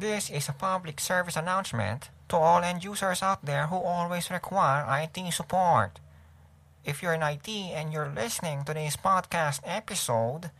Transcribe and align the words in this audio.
This 0.00 0.30
is 0.30 0.48
a 0.48 0.56
public 0.56 0.98
service 0.98 1.36
announcement 1.36 2.08
to 2.30 2.36
all 2.38 2.64
end 2.64 2.82
users 2.82 3.22
out 3.22 3.44
there 3.44 3.66
who 3.66 3.76
always 3.76 4.30
require 4.30 4.88
IT 4.88 5.20
support. 5.30 6.00
If 6.86 7.02
you're 7.02 7.12
in 7.12 7.22
IT 7.22 7.46
and 7.46 7.92
you're 7.92 8.08
listening 8.08 8.64
to 8.64 8.72
this 8.72 8.96
podcast 8.96 9.60
episode, 9.62 10.52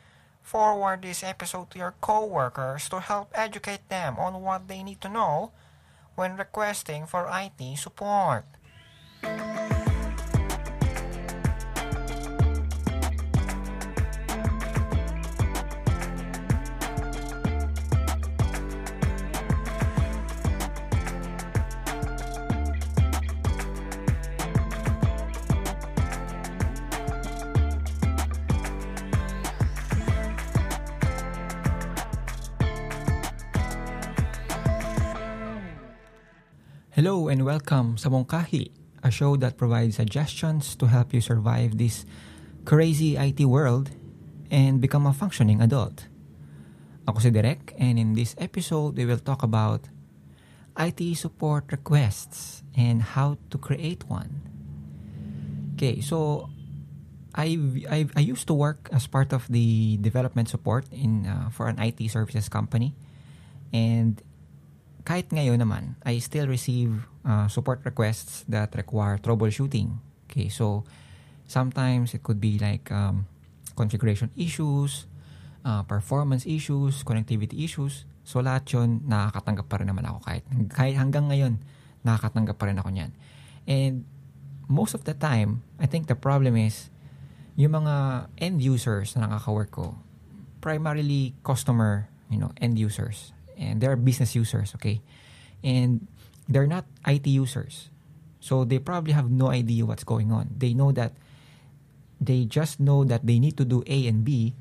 forward 0.43 1.01
this 1.01 1.25
episode 1.25 1.71
to 1.71 1.79
your 1.79 1.95
coworkers 2.03 2.91
to 2.91 3.01
help 3.01 3.33
educate 3.33 3.89
them 3.89 4.19
on 4.19 4.43
what 4.43 4.69
they 4.69 4.83
need 4.83 5.01
to 5.01 5.09
know 5.09 5.53
when 6.17 6.37
requesting 6.37 7.07
for 7.07 7.25
IT 7.33 7.79
support. 7.79 8.45
Hello 37.01 37.33
and 37.33 37.49
welcome 37.49 37.97
sa 37.97 38.13
Mongkahi, 38.13 38.69
a 39.01 39.09
show 39.09 39.33
that 39.41 39.57
provides 39.57 39.97
suggestions 39.97 40.77
to 40.77 40.85
help 40.85 41.17
you 41.17 41.25
survive 41.25 41.81
this 41.81 42.05
crazy 42.69 43.17
IT 43.17 43.41
world 43.49 43.89
and 44.53 44.85
become 44.85 45.09
a 45.09 45.17
functioning 45.17 45.65
adult. 45.65 46.13
Ako 47.09 47.25
si 47.25 47.33
Derek 47.33 47.73
and 47.81 47.97
in 47.97 48.13
this 48.13 48.37
episode 48.37 49.01
we 49.01 49.09
will 49.09 49.17
talk 49.17 49.41
about 49.41 49.89
IT 50.77 51.01
support 51.17 51.73
requests 51.73 52.61
and 52.77 53.17
how 53.17 53.41
to 53.49 53.57
create 53.57 54.05
one. 54.05 54.45
Okay, 55.81 56.05
so 56.05 56.53
I 57.33 57.57
I 57.89 58.21
used 58.21 58.45
to 58.53 58.53
work 58.53 58.93
as 58.93 59.09
part 59.09 59.33
of 59.33 59.49
the 59.49 59.97
development 60.05 60.53
support 60.53 60.85
in 60.93 61.25
uh, 61.25 61.49
for 61.49 61.65
an 61.65 61.81
IT 61.81 61.97
services 62.13 62.53
company 62.53 62.93
and 63.73 64.21
kahit 65.05 65.33
ngayon 65.33 65.61
naman, 65.61 65.97
I 66.05 66.21
still 66.21 66.47
receive 66.47 67.09
uh, 67.25 67.49
support 67.49 67.81
requests 67.85 68.45
that 68.49 68.75
require 68.77 69.17
troubleshooting. 69.19 70.01
Okay, 70.29 70.49
so 70.49 70.85
sometimes 71.49 72.15
it 72.15 72.23
could 72.23 72.39
be 72.39 72.59
like 72.61 72.91
um, 72.93 73.27
configuration 73.75 74.31
issues, 74.37 75.11
uh, 75.65 75.83
performance 75.83 76.47
issues, 76.47 77.03
connectivity 77.03 77.65
issues. 77.65 78.07
So 78.23 78.39
lahat 78.39 78.71
yun, 78.71 79.03
nakakatanggap 79.09 79.67
pa 79.67 79.83
rin 79.83 79.91
naman 79.91 80.07
ako 80.07 80.19
kahit, 80.23 80.45
kahit 80.71 80.95
hanggang 80.95 81.27
ngayon, 81.27 81.59
nakakatanggap 82.07 82.57
pa 82.61 82.71
rin 82.71 82.79
ako 82.79 82.89
niyan. 82.95 83.11
And 83.67 84.07
most 84.71 84.95
of 84.95 85.03
the 85.03 85.17
time, 85.17 85.67
I 85.83 85.91
think 85.91 86.07
the 86.07 86.15
problem 86.15 86.55
is, 86.55 86.93
yung 87.59 87.75
mga 87.75 88.29
end 88.39 88.63
users 88.63 89.19
na 89.19 89.27
nakaka-work 89.27 89.75
ko, 89.75 89.99
primarily 90.63 91.35
customer, 91.43 92.07
you 92.31 92.39
know, 92.39 92.55
end 92.63 92.79
users 92.79 93.35
and 93.61 93.81
they're 93.85 93.95
business 93.95 94.35
users, 94.35 94.73
okay? 94.75 95.05
And 95.63 96.09
they're 96.49 96.67
not 96.67 96.89
IT 97.07 97.29
users. 97.29 97.93
So 98.41 98.65
they 98.65 98.81
probably 98.81 99.13
have 99.13 99.31
no 99.31 99.53
idea 99.53 99.85
what's 99.85 100.03
going 100.03 100.33
on. 100.33 100.57
They 100.57 100.73
know 100.73 100.91
that 100.97 101.13
they 102.21 102.49
just 102.49 102.81
know 102.81 103.05
that 103.05 103.29
they 103.29 103.39
need 103.39 103.61
to 103.61 103.65
do 103.69 103.85
A 103.87 104.09
and 104.09 104.25
B, 104.25 104.57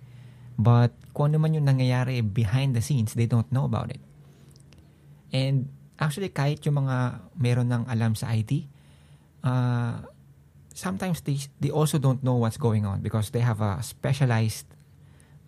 but 0.60 0.92
kung 1.16 1.32
ano 1.32 1.40
man 1.40 1.56
yung 1.56 1.68
nangyayari 1.68 2.20
behind 2.20 2.76
the 2.76 2.84
scenes, 2.84 3.16
they 3.16 3.26
don't 3.26 3.48
know 3.52 3.64
about 3.64 3.90
it. 3.90 4.04
And 5.32 5.72
actually, 5.96 6.30
kahit 6.36 6.68
yung 6.68 6.84
mga 6.84 7.24
meron 7.40 7.72
ng 7.72 7.84
alam 7.88 8.16
sa 8.16 8.32
IT, 8.36 8.68
uh, 9.44 10.04
sometimes 10.76 11.24
they, 11.24 11.40
they 11.60 11.72
also 11.72 12.00
don't 12.00 12.24
know 12.24 12.36
what's 12.36 12.60
going 12.60 12.86
on 12.86 13.00
because 13.00 13.32
they 13.32 13.44
have 13.44 13.60
a 13.64 13.80
specialized 13.84 14.68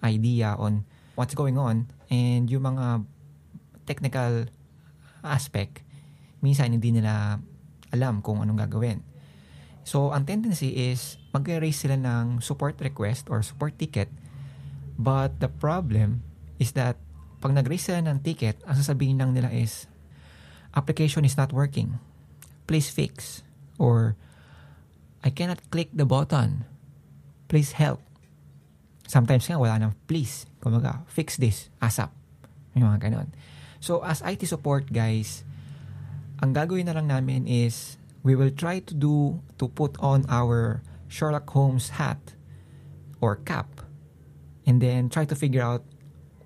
idea 0.04 0.56
on 0.59 0.84
what's 1.16 1.36
going 1.36 1.58
on 1.58 1.88
and 2.09 2.50
yung 2.50 2.64
mga 2.64 3.06
technical 3.86 4.50
aspect, 5.22 5.86
minsan 6.42 6.74
hindi 6.74 6.94
nila 6.94 7.38
alam 7.92 8.24
kung 8.24 8.42
anong 8.42 8.66
gagawin. 8.68 9.03
So, 9.81 10.14
ang 10.14 10.30
tendency 10.30 10.94
is 10.94 11.18
mag-raise 11.34 11.81
sila 11.81 11.97
ng 11.97 12.40
support 12.40 12.78
request 12.80 13.28
or 13.34 13.42
support 13.42 13.78
ticket. 13.81 14.09
But 14.96 15.42
the 15.42 15.50
problem 15.50 16.22
is 16.62 16.78
that 16.78 17.02
pag 17.42 17.58
nag-raise 17.58 17.90
sila 17.90 18.06
ng 18.06 18.22
ticket, 18.22 18.62
ang 18.69 18.78
sasabihin 18.78 19.18
lang 19.18 19.34
nila 19.34 19.50
is, 19.50 19.90
application 20.78 21.25
is 21.25 21.34
not 21.34 21.50
working. 21.50 21.98
Please 22.69 22.94
fix. 22.94 23.42
Or, 23.81 24.13
I 25.25 25.34
cannot 25.34 25.66
click 25.74 25.90
the 25.90 26.06
button. 26.06 26.69
Please 27.50 27.74
help. 27.74 28.00
Sometimes 29.09 29.50
nga 29.50 29.58
wala 29.58 29.81
nang 29.81 29.98
please. 30.06 30.46
Kumaga, 30.62 31.03
fix 31.09 31.36
this. 31.36 31.74
ASAP. 31.81 32.13
Yung 32.78 32.88
mga 32.88 33.09
ganon. 33.09 33.34
So 33.81 34.06
as 34.06 34.22
IT 34.22 34.46
support 34.46 34.94
guys, 34.94 35.42
ang 36.38 36.53
gagawin 36.53 36.86
na 36.86 36.94
lang 36.94 37.09
namin 37.09 37.50
is 37.50 37.97
we 38.22 38.38
will 38.38 38.53
try 38.53 38.78
to 38.86 38.94
do 38.94 39.42
to 39.58 39.66
put 39.66 39.97
on 39.97 40.24
our 40.30 40.86
Sherlock 41.09 41.50
Holmes 41.50 41.97
hat 41.97 42.38
or 43.19 43.42
cap 43.42 43.81
and 44.69 44.78
then 44.78 45.09
try 45.09 45.25
to 45.25 45.34
figure 45.34 45.66
out 45.66 45.81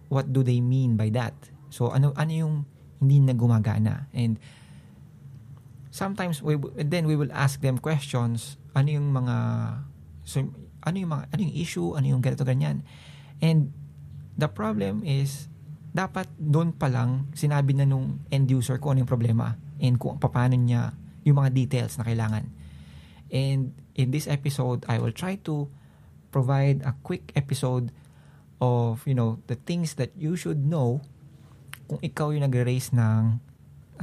what 0.07 0.31
do 0.31 0.47
they 0.47 0.63
mean 0.63 0.95
by 0.95 1.11
that. 1.11 1.35
So 1.67 1.91
ano 1.91 2.15
ano 2.15 2.31
yung 2.31 2.55
hindi 3.03 3.19
na 3.19 3.35
gumagana 3.35 4.07
and 4.15 4.39
sometimes 5.91 6.39
we 6.39 6.55
then 6.79 7.03
we 7.03 7.19
will 7.19 7.31
ask 7.35 7.59
them 7.59 7.75
questions 7.75 8.55
ano 8.71 8.87
yung 8.95 9.11
mga 9.11 9.35
so, 10.23 10.39
ano 10.87 10.95
yung 10.95 11.11
mga 11.11 11.23
ano 11.35 11.39
yung 11.43 11.55
issue 11.55 11.87
ano 11.99 12.07
yung 12.07 12.23
ganito 12.23 12.47
ganyan 12.47 12.87
and 13.43 13.75
the 14.39 14.47
problem 14.47 15.03
is 15.03 15.51
dapat 15.95 16.27
doon 16.35 16.75
pa 16.75 16.91
lang 16.91 17.31
sinabi 17.31 17.71
na 17.71 17.87
nung 17.87 18.19
end 18.27 18.51
user 18.51 18.75
ko 18.83 18.91
ano 18.91 19.07
yung 19.07 19.11
problema 19.11 19.55
and 19.79 19.95
kung 19.95 20.19
paano 20.19 20.59
niya 20.59 20.91
yung 21.23 21.39
mga 21.39 21.55
details 21.55 21.95
na 21.95 22.03
kailangan. 22.03 22.51
And 23.31 23.71
in 23.95 24.11
this 24.11 24.27
episode, 24.27 24.83
I 24.91 24.99
will 24.99 25.15
try 25.15 25.39
to 25.47 25.71
provide 26.35 26.83
a 26.83 26.93
quick 26.99 27.31
episode 27.33 27.95
of, 28.59 29.07
you 29.07 29.15
know, 29.15 29.39
the 29.47 29.55
things 29.55 29.95
that 29.95 30.11
you 30.19 30.35
should 30.35 30.67
know 30.67 30.99
kung 31.87 32.03
ikaw 32.03 32.35
yung 32.35 32.43
nag-raise 32.43 32.91
ng 32.91 33.39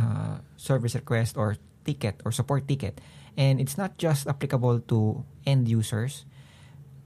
uh, 0.00 0.40
service 0.56 0.96
request 0.96 1.36
or 1.36 1.60
ticket 1.84 2.18
or 2.24 2.32
support 2.32 2.64
ticket. 2.64 3.04
And 3.36 3.60
it's 3.60 3.76
not 3.76 4.00
just 4.00 4.24
applicable 4.26 4.80
to 4.88 5.28
end 5.44 5.68
users. 5.68 6.24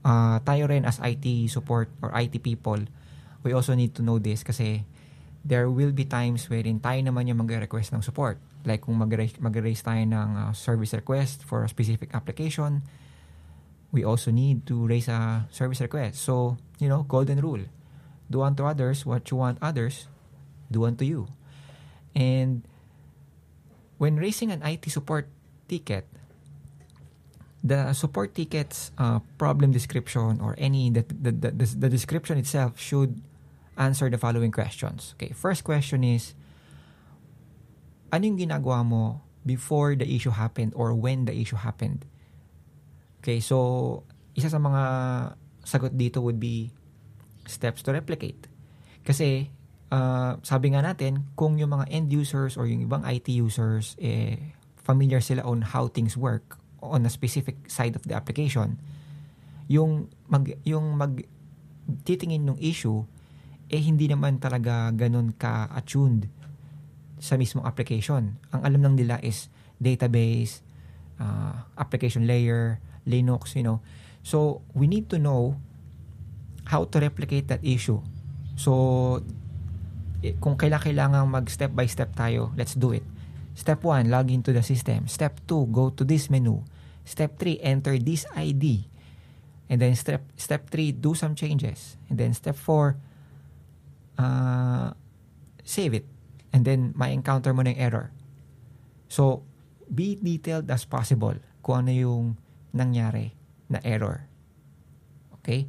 Uh, 0.07 0.39
tayo 0.47 0.71
rin 0.71 0.87
as 0.87 0.99
IT 1.03 1.51
support 1.51 1.91
or 1.99 2.15
IT 2.15 2.39
people, 2.39 2.79
we 3.43 3.53
also 3.53 3.73
need 3.73 3.93
to 3.95 4.01
know 4.01 4.17
this 4.17 4.43
kasi 4.43 4.85
there 5.47 5.71
will 5.71 5.95
be 5.95 6.03
times 6.03 6.49
wherein 6.51 6.83
tayo 6.83 6.99
naman 6.99 7.27
yung 7.27 7.39
mag-request 7.39 7.95
ng 7.95 8.03
support. 8.03 8.35
Like 8.67 8.83
kung 8.83 8.99
mag-raise 8.99 9.81
tayo 9.81 10.03
ng 10.03 10.29
uh, 10.35 10.51
service 10.51 10.91
request 10.91 11.47
for 11.47 11.63
a 11.63 11.69
specific 11.71 12.11
application, 12.11 12.83
we 13.95 14.03
also 14.03 14.31
need 14.31 14.67
to 14.67 14.83
raise 14.87 15.07
a 15.07 15.47
service 15.51 15.79
request. 15.79 16.19
So, 16.19 16.59
you 16.79 16.91
know, 16.91 17.07
golden 17.07 17.39
rule. 17.39 17.63
Do 18.27 18.43
unto 18.43 18.67
others 18.67 19.07
what 19.07 19.23
you 19.31 19.39
want 19.39 19.57
others 19.63 20.11
do 20.67 20.83
unto 20.83 21.07
you. 21.07 21.31
And 22.11 22.67
when 23.97 24.17
raising 24.19 24.51
an 24.51 24.61
IT 24.67 24.91
support 24.91 25.31
ticket, 25.71 26.07
the 27.67 27.93
support 27.93 28.33
ticket's 28.33 28.91
uh, 28.97 29.19
problem 29.37 29.71
description 29.71 30.39
or 30.39 30.55
any 30.57 30.89
the, 30.89 31.03
the, 31.11 31.31
the, 31.31 31.51
the 31.51 31.89
description 31.89 32.37
itself 32.37 32.79
should 32.79 33.21
answer 33.77 34.09
the 34.09 34.17
following 34.17 34.51
questions. 34.51 35.13
Okay, 35.15 35.31
first 35.35 35.63
question 35.63 36.03
is, 36.03 36.33
ano 38.11 38.25
yung 38.25 38.39
ginagawa 38.39 38.81
mo 38.87 39.21
before 39.45 39.95
the 39.95 40.07
issue 40.07 40.31
happened 40.31 40.73
or 40.75 40.95
when 40.95 41.25
the 41.25 41.35
issue 41.35 41.59
happened? 41.59 42.07
Okay, 43.21 43.39
so 43.39 44.03
isa 44.33 44.49
sa 44.49 44.57
mga 44.57 44.83
sagot 45.67 45.93
dito 45.93 46.23
would 46.23 46.39
be 46.39 46.71
steps 47.45 47.83
to 47.83 47.91
replicate. 47.91 48.47
Kasi 49.03 49.51
uh, 49.91 50.39
sabi 50.41 50.71
nga 50.71 50.81
natin, 50.83 51.27
kung 51.35 51.59
yung 51.59 51.75
mga 51.75 51.85
end 51.91 52.07
users 52.11 52.55
or 52.55 52.65
yung 52.67 52.87
ibang 52.87 53.03
IT 53.03 53.27
users 53.27 53.99
eh, 53.99 54.55
familiar 54.79 55.19
sila 55.19 55.43
on 55.43 55.61
how 55.75 55.91
things 55.91 56.15
work 56.15 56.57
on 56.89 57.05
a 57.05 57.11
specific 57.11 57.67
side 57.67 57.95
of 57.95 58.03
the 58.07 58.15
application, 58.15 58.79
yung 59.67 60.07
mag 60.31 60.55
yung 60.63 60.95
mag 60.95 61.23
titingin 62.03 62.47
ng 62.47 62.59
issue 62.59 63.07
eh 63.67 63.83
hindi 63.83 64.07
naman 64.07 64.39
talaga 64.39 64.91
ganun 64.95 65.35
ka-attuned 65.35 66.31
sa 67.19 67.35
mismong 67.35 67.67
application. 67.67 68.39
Ang 68.55 68.61
alam 68.63 68.81
lang 68.83 68.95
nila 68.95 69.19
is 69.19 69.51
database, 69.81 70.63
uh, 71.19 71.67
application 71.75 72.23
layer, 72.29 72.79
Linux, 73.03 73.55
you 73.59 73.63
know. 73.65 73.83
So, 74.23 74.61
we 74.75 74.87
need 74.87 75.11
to 75.11 75.17
know 75.19 75.59
how 76.67 76.87
to 76.87 76.97
replicate 76.99 77.47
that 77.47 77.63
issue. 77.63 78.03
So, 78.55 79.23
eh, 80.23 80.35
kung 80.39 80.55
kailangan 80.59 80.91
kailangan 80.91 81.21
mag 81.27 81.47
step 81.47 81.71
by 81.75 81.87
step 81.87 82.15
tayo, 82.15 82.51
let's 82.55 82.75
do 82.75 82.95
it. 82.95 83.03
Step 83.57 83.81
1, 83.81 84.13
log 84.13 84.29
into 84.29 84.53
the 84.53 84.61
system. 84.61 85.09
Step 85.09 85.41
2, 85.49 85.73
go 85.73 85.89
to 85.89 86.05
this 86.05 86.29
menu. 86.29 86.61
Step 87.07 87.39
3, 87.39 87.63
enter 87.63 87.95
this 87.95 88.27
ID. 88.35 88.83
And 89.71 89.79
then 89.79 89.95
step 89.95 90.27
step 90.35 90.67
3, 90.67 90.91
do 90.91 91.15
some 91.15 91.39
changes. 91.39 91.95
And 92.11 92.19
then 92.19 92.35
step 92.35 92.59
4, 92.59 92.99
uh, 94.19 94.91
save 95.63 95.95
it. 95.95 96.05
And 96.51 96.67
then 96.67 96.91
may 96.99 97.15
encounter 97.15 97.55
mo 97.55 97.63
ng 97.63 97.79
error. 97.79 98.11
So, 99.07 99.47
be 99.87 100.19
detailed 100.19 100.67
as 100.67 100.83
possible 100.83 101.39
kung 101.63 101.87
ano 101.87 101.91
yung 101.95 102.25
nangyari 102.75 103.31
na 103.71 103.79
error. 103.87 104.27
Okay? 105.39 105.67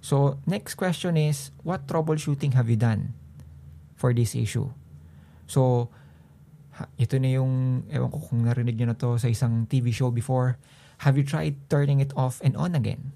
So, 0.00 0.40
next 0.48 0.80
question 0.80 1.20
is, 1.20 1.52
what 1.60 1.84
troubleshooting 1.84 2.56
have 2.56 2.72
you 2.72 2.80
done 2.80 3.12
for 3.96 4.16
this 4.16 4.32
issue? 4.32 4.72
So, 5.44 5.92
ito 6.96 7.18
na 7.18 7.30
yung, 7.34 7.84
ewan 7.90 8.10
ko 8.10 8.18
kung 8.18 8.46
narinig 8.46 8.78
nyo 8.78 8.92
na 8.92 8.98
to 8.98 9.18
sa 9.18 9.28
isang 9.28 9.66
TV 9.66 9.90
show 9.90 10.10
before. 10.10 10.56
Have 11.02 11.18
you 11.18 11.26
tried 11.26 11.58
turning 11.66 11.98
it 11.98 12.14
off 12.14 12.38
and 12.46 12.54
on 12.54 12.78
again? 12.78 13.10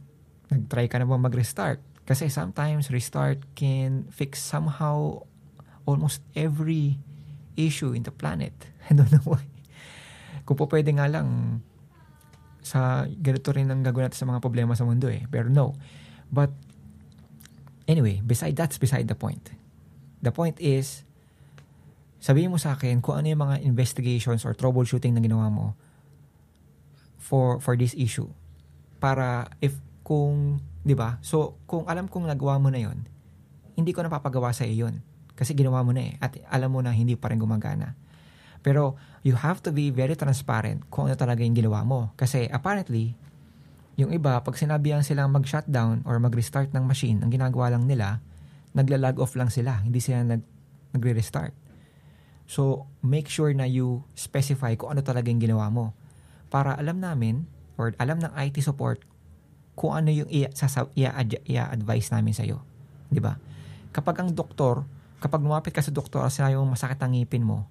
Nag-try 0.51 0.91
ka 0.91 0.99
na 0.99 1.07
ba 1.07 1.17
mag-restart? 1.17 1.79
Kasi 2.07 2.31
sometimes 2.31 2.91
restart 2.91 3.43
can 3.59 4.07
fix 4.11 4.39
somehow 4.39 5.27
almost 5.87 6.23
every 6.35 6.99
issue 7.55 7.95
in 7.95 8.03
the 8.03 8.15
planet. 8.15 8.55
I 8.91 8.95
don't 8.95 9.11
know 9.11 9.23
why. 9.27 9.47
Kung 10.47 10.59
po 10.59 10.67
pwede 10.71 10.95
nga 10.95 11.07
lang, 11.11 11.61
sa 12.67 13.07
ganito 13.07 13.55
rin 13.55 13.71
ang 13.71 13.87
gagawin 13.87 14.11
natin 14.11 14.19
sa 14.19 14.27
mga 14.27 14.43
problema 14.43 14.75
sa 14.75 14.83
mundo 14.83 15.07
eh. 15.07 15.23
Pero 15.31 15.47
no. 15.47 15.79
But 16.31 16.51
anyway, 17.87 18.19
beside 18.27 18.59
that's 18.59 18.79
beside 18.79 19.07
the 19.07 19.15
point. 19.15 19.55
The 20.19 20.35
point 20.35 20.59
is, 20.59 21.06
sabihin 22.26 22.50
mo 22.50 22.58
sa 22.58 22.75
akin 22.75 22.99
kung 22.99 23.23
ano 23.23 23.31
yung 23.31 23.38
mga 23.38 23.62
investigations 23.62 24.43
or 24.43 24.50
troubleshooting 24.58 25.14
na 25.14 25.23
ginawa 25.23 25.46
mo 25.46 25.78
for 27.23 27.62
for 27.62 27.78
this 27.78 27.94
issue. 27.94 28.26
Para 28.99 29.46
if 29.62 29.78
kung 30.02 30.58
'di 30.82 30.99
ba? 30.99 31.23
So, 31.23 31.62
kung 31.70 31.87
alam 31.87 32.11
kong 32.11 32.26
nagawa 32.26 32.58
mo 32.58 32.67
na 32.75 32.82
'yon, 32.82 33.06
hindi 33.78 33.94
ko 33.94 34.02
na 34.02 34.11
papagawa 34.11 34.50
sa 34.50 34.67
iyo 34.67 34.90
'yon 34.90 35.06
kasi 35.38 35.55
ginawa 35.55 35.87
mo 35.87 35.94
na 35.94 36.02
eh 36.02 36.12
at 36.19 36.34
alam 36.50 36.75
mo 36.75 36.82
na 36.82 36.90
hindi 36.90 37.14
pa 37.14 37.31
rin 37.31 37.38
gumagana. 37.38 37.94
Pero 38.67 38.99
you 39.23 39.38
have 39.38 39.62
to 39.62 39.70
be 39.70 39.94
very 39.94 40.19
transparent 40.19 40.82
kung 40.90 41.06
ano 41.06 41.14
talaga 41.14 41.46
yung 41.46 41.55
ginawa 41.55 41.87
mo 41.87 42.11
kasi 42.19 42.50
apparently 42.50 43.14
yung 43.94 44.11
iba 44.11 44.43
pag 44.43 44.58
sinabihan 44.58 45.06
silang 45.06 45.31
mag-shutdown 45.31 46.02
or 46.02 46.19
mag-restart 46.19 46.75
ng 46.75 46.84
machine, 46.84 47.23
ang 47.23 47.31
ginagawa 47.31 47.73
lang 47.73 47.87
nila, 47.87 48.20
nagla-log 48.75 49.23
off 49.23 49.38
lang 49.38 49.49
sila, 49.49 49.81
hindi 49.81 50.02
sila 50.02 50.26
nag 50.26 50.43
nagre-restart. 50.93 51.66
So, 52.47 52.87
make 53.03 53.27
sure 53.27 53.51
na 53.51 53.67
you 53.67 54.07
specify 54.15 54.79
kung 54.79 54.95
ano 54.95 55.03
talaga 55.03 55.27
yung 55.27 55.43
ginawa 55.43 55.67
mo 55.67 55.91
para 56.47 56.79
alam 56.79 57.03
namin 57.03 57.47
or 57.75 57.91
alam 57.99 58.23
ng 58.23 58.31
IT 58.39 58.63
support 58.63 59.03
kung 59.77 59.93
ano 59.93 60.09
yung 60.09 60.31
i-advise 60.33 62.09
namin 62.09 62.33
sa 62.33 62.47
iyo. 62.47 62.65
'Di 63.13 63.21
ba? 63.21 63.37
Kapag 63.93 64.25
ang 64.25 64.31
doktor, 64.33 64.89
kapag 65.21 65.45
lumapit 65.45 65.77
ka 65.77 65.85
sa 65.85 65.93
doktor 65.93 66.25
at 66.25 66.33
sinabi 66.33 66.57
mo 66.57 66.73
masakit 66.73 66.97
ang 67.03 67.13
ngipin 67.13 67.45
mo, 67.45 67.69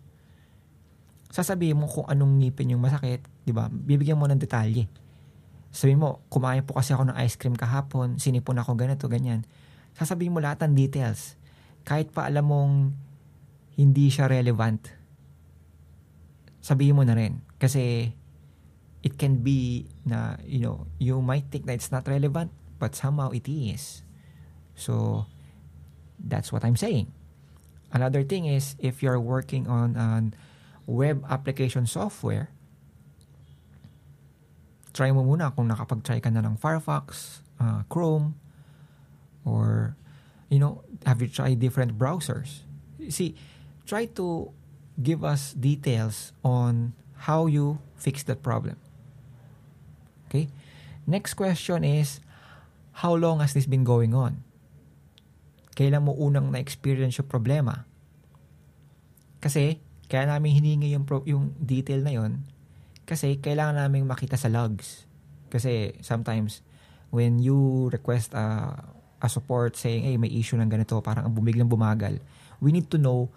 sasabihin 1.33 1.79
mo 1.79 1.89
kung 1.89 2.05
anong 2.05 2.37
ngipin 2.45 2.77
yung 2.77 2.83
masakit, 2.83 3.25
'di 3.47 3.51
ba? 3.55 3.71
Bibigyan 3.71 4.21
mo 4.21 4.29
ng 4.29 4.37
detalye. 4.37 4.85
Sabi 5.75 5.97
mo, 5.97 6.23
kumain 6.31 6.63
po 6.63 6.77
kasi 6.77 6.95
ako 6.95 7.11
ng 7.11 7.17
ice 7.19 7.35
cream 7.35 7.57
kahapon, 7.57 8.15
sinipon 8.15 8.55
ako 8.55 8.79
ganito, 8.79 9.11
ganyan. 9.11 9.43
Sasabihin 9.91 10.31
mo 10.31 10.39
lahat 10.39 10.63
ng 10.63 10.71
details. 10.71 11.35
Kahit 11.83 12.15
pa 12.15 12.31
alam 12.31 12.47
mong 12.47 12.73
hindi 13.75 14.07
siya 14.07 14.31
relevant, 14.31 14.91
sabihin 16.63 16.95
mo 16.95 17.03
na 17.03 17.15
rin. 17.15 17.43
Kasi 17.59 18.15
it 19.05 19.19
can 19.21 19.45
be 19.45 19.85
na, 20.07 20.39
you 20.43 20.59
know, 20.59 20.87
you 20.97 21.21
might 21.21 21.51
think 21.51 21.67
that 21.67 21.77
it's 21.77 21.91
not 21.91 22.07
relevant, 22.07 22.49
but 22.79 22.95
somehow 22.95 23.29
it 23.31 23.45
is. 23.45 24.01
So, 24.75 25.25
that's 26.19 26.51
what 26.51 26.65
I'm 26.65 26.75
saying. 26.75 27.11
Another 27.93 28.23
thing 28.23 28.45
is, 28.45 28.75
if 28.79 29.03
you're 29.03 29.19
working 29.19 29.67
on 29.67 29.95
an 29.95 30.33
web 30.87 31.23
application 31.29 31.85
software, 31.85 32.49
try 34.91 35.11
mo 35.11 35.23
muna 35.23 35.53
kung 35.55 35.69
nakapag-try 35.69 36.19
ka 36.23 36.31
na 36.31 36.43
ng 36.43 36.57
Firefox, 36.57 37.39
uh, 37.59 37.83
Chrome, 37.87 38.35
or, 39.43 39.95
you 40.49 40.59
know, 40.59 40.83
have 41.05 41.21
you 41.21 41.27
tried 41.27 41.59
different 41.59 41.99
browsers? 41.99 42.65
See, 43.07 43.35
try 43.85 44.09
to 44.17 44.51
give 44.97 45.23
us 45.23 45.53
details 45.53 46.33
on 46.43 46.93
how 47.29 47.45
you 47.45 47.79
fix 47.95 48.21
that 48.25 48.41
problem. 48.41 48.77
Okay? 50.27 50.49
Next 51.05 51.33
question 51.37 51.85
is, 51.85 52.19
how 53.05 53.13
long 53.13 53.39
has 53.39 53.53
this 53.53 53.69
been 53.69 53.85
going 53.85 54.13
on? 54.13 54.41
Kailan 55.77 56.07
mo 56.07 56.17
unang 56.17 56.49
na-experience 56.49 57.21
yung 57.21 57.29
problema? 57.29 57.85
Kasi, 59.43 59.77
kaya 60.09 60.25
namin 60.25 60.57
hiningi 60.57 60.95
yung, 60.95 61.05
pro- 61.05 61.25
yung 61.27 61.53
detail 61.61 62.01
na 62.01 62.13
yon 62.15 62.41
kasi 63.05 63.37
kailangan 63.37 63.85
namin 63.85 64.09
makita 64.09 64.33
sa 64.33 64.49
logs. 64.49 65.05
Kasi 65.53 65.93
sometimes, 66.01 66.65
when 67.13 67.37
you 67.37 67.87
request 67.93 68.33
a, 68.33 68.73
a 69.21 69.29
support 69.29 69.77
saying, 69.77 70.09
hey, 70.09 70.17
may 70.17 70.33
issue 70.33 70.57
ng 70.57 70.67
ganito, 70.67 70.97
parang 71.05 71.29
ang 71.29 71.33
bumiglang 71.37 71.69
bumagal, 71.69 72.17
we 72.57 72.73
need 72.73 72.89
to 72.89 72.97
know 72.97 73.29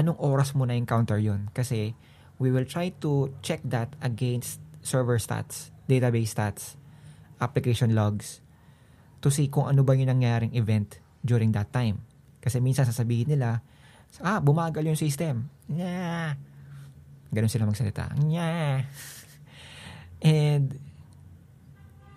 anong 0.00 0.16
oras 0.18 0.56
mo 0.56 0.64
na-encounter 0.64 1.20
yon 1.20 1.52
Kasi, 1.52 1.92
we 2.40 2.48
will 2.48 2.64
try 2.64 2.88
to 3.04 3.28
check 3.44 3.60
that 3.68 3.92
against 4.00 4.58
server 4.80 5.20
stats 5.20 5.70
database 5.90 6.30
stats, 6.30 6.78
application 7.42 7.90
logs, 7.98 8.38
to 9.18 9.34
see 9.34 9.50
kung 9.50 9.66
ano 9.66 9.82
ba 9.82 9.98
yung 9.98 10.06
nangyaring 10.06 10.54
event 10.54 11.02
during 11.26 11.50
that 11.50 11.74
time. 11.74 11.98
Kasi 12.38 12.62
minsan 12.62 12.86
sasabihin 12.86 13.34
nila, 13.34 13.66
ah, 14.22 14.38
bumagal 14.38 14.86
yung 14.86 14.96
system. 14.96 15.50
Nya. 15.66 16.38
Ganun 17.34 17.50
sila 17.50 17.66
magsalita. 17.66 18.14
Nya. 18.22 18.86
And, 20.22 20.78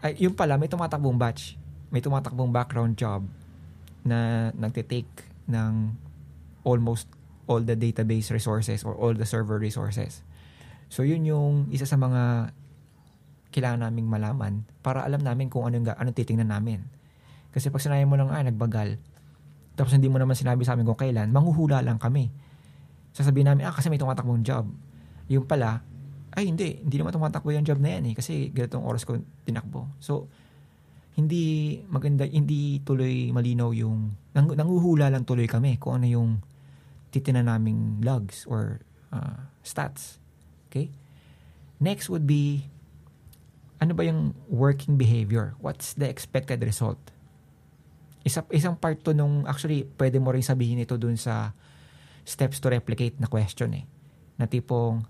ay, 0.06 0.21
yung 0.21 0.38
pala, 0.38 0.62
may 0.62 0.69
tumatakbong 0.69 1.18
batch. 1.18 1.57
May 1.89 2.00
tumatakbong 2.00 2.53
background 2.53 2.95
job 2.95 3.25
na 4.06 4.51
nagtitake 4.53 5.27
ng 5.50 5.74
almost 6.63 7.09
all 7.48 7.62
the 7.63 7.75
database 7.75 8.31
resources 8.31 8.84
or 8.88 8.95
all 8.95 9.12
the 9.12 9.28
server 9.28 9.59
resources. 9.59 10.23
So, 10.88 11.04
yun 11.04 11.26
yung 11.26 11.68
isa 11.73 11.90
sa 11.90 11.97
mga 11.97 12.54
kailangan 13.54 13.85
naming 13.90 14.09
malaman 14.09 14.66
para 14.81 15.06
alam 15.06 15.21
namin 15.21 15.50
kung 15.50 15.69
anong, 15.69 15.94
anong 15.94 16.18
titingnan 16.18 16.50
namin. 16.50 16.81
Kasi 17.54 17.69
pag 17.69 17.81
sinabi 17.81 18.06
mo 18.09 18.18
lang, 18.18 18.33
ah, 18.33 18.42
nagbagal, 18.42 18.97
tapos 19.73 19.94
hindi 19.94 20.09
mo 20.09 20.18
naman 20.18 20.38
sinabi 20.38 20.66
sa 20.66 20.73
amin 20.73 20.85
kung 20.85 20.97
kailan, 20.97 21.30
manghuhula 21.30 21.81
lang 21.81 21.97
kami. 22.02 22.30
Sasabihin 23.14 23.50
namin, 23.50 23.69
ah, 23.69 23.73
kasi 23.73 23.90
may 23.94 24.02
tumatakbong 24.02 24.42
job. 24.42 24.66
Yung 25.30 25.45
pala, 25.45 25.81
ay 26.33 26.50
hindi, 26.50 26.81
hindi 26.81 26.97
naman 26.97 27.14
tumatakbo 27.14 27.54
yung 27.54 27.66
job 27.66 27.78
na 27.78 27.97
yan 27.97 28.09
eh, 28.09 28.14
kasi 28.18 28.50
ganitong 28.50 28.81
oras 28.81 29.06
ko 29.06 29.21
tinakbo. 29.45 29.85
So, 30.02 30.30
hindi 31.14 31.78
maganda, 31.94 32.26
hindi 32.26 32.81
tuloy 32.81 33.30
malinaw 33.30 33.69
yung, 33.78 34.18
nang, 34.33 34.50
nanguhula 34.50 35.14
lang 35.14 35.30
tuloy 35.30 35.45
kami 35.45 35.78
kung 35.78 36.02
ano 36.02 36.09
yung 36.09 36.30
titinan 37.14 37.46
naming 37.46 38.02
logs 38.02 38.50
or 38.50 38.82
uh, 39.14 39.46
stats. 39.62 40.18
Okay? 40.68 40.90
Next 41.78 42.10
would 42.10 42.26
be 42.26 42.74
ano 43.84 43.92
ba 43.92 44.08
yung 44.08 44.32
working 44.48 44.96
behavior? 44.96 45.60
What's 45.60 45.92
the 45.94 46.08
expected 46.08 46.64
result? 46.64 46.98
Isa, 48.24 48.48
isang 48.56 48.80
part 48.80 49.04
to 49.04 49.12
nung, 49.12 49.44
actually, 49.44 49.84
pwede 50.00 50.24
mo 50.24 50.32
rin 50.32 50.40
sabihin 50.40 50.80
ito 50.80 50.96
dun 50.96 51.20
sa 51.20 51.52
steps 52.24 52.64
to 52.64 52.72
replicate 52.72 53.20
na 53.20 53.28
question 53.28 53.76
eh. 53.76 53.84
Na 54.40 54.48
tipong, 54.48 55.04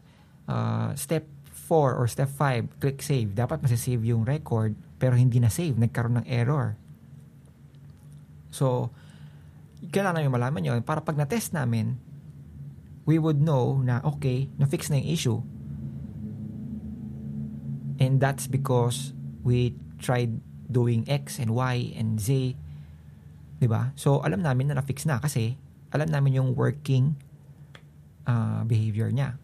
uh, 0.50 0.90
step 0.98 1.30
4 1.70 1.94
or 1.94 2.10
step 2.10 2.34
5, 2.34 2.82
click 2.82 3.06
save. 3.06 3.38
Dapat 3.38 3.62
masisave 3.62 4.02
yung 4.10 4.26
record, 4.26 4.74
pero 4.98 5.14
hindi 5.14 5.38
na 5.38 5.54
save. 5.54 5.78
Nagkaroon 5.78 6.26
ng 6.26 6.28
error. 6.28 6.74
So, 8.50 8.90
kailangan 9.92 10.24
namin 10.24 10.32
malaman 10.32 10.62
yun 10.64 10.80
para 10.86 11.04
pag 11.04 11.18
na-test 11.18 11.52
namin, 11.52 12.00
we 13.04 13.20
would 13.20 13.42
know 13.42 13.82
na 13.84 14.00
okay, 14.06 14.48
na-fix 14.56 14.88
na 14.88 15.02
yung 15.02 15.10
issue 15.12 15.40
And 18.04 18.18
that's 18.18 18.52
because 18.52 19.14
we 19.48 19.80
tried 20.02 20.42
doing 20.68 21.06
X 21.06 21.38
and 21.38 21.54
Y 21.54 21.94
and 21.94 22.18
Z. 22.18 22.58
ba? 23.64 23.96
So 23.96 24.20
alam 24.26 24.44
namin 24.44 24.68
na 24.68 24.82
na-fix 24.82 25.08
na 25.08 25.24
kasi 25.24 25.56
alam 25.94 26.12
namin 26.12 26.36
yung 26.36 26.52
working 26.58 27.16
uh, 28.28 28.68
behavior 28.68 29.08
niya 29.08 29.40